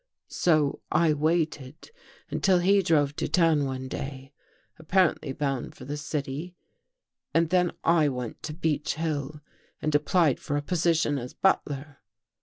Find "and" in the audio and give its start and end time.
7.35-7.51, 9.79-9.93